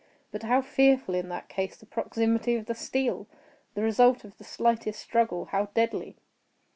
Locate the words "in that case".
1.13-1.77